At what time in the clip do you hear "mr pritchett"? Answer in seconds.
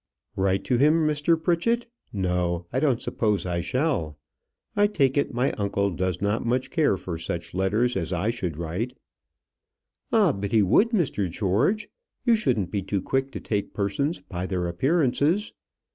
1.05-1.85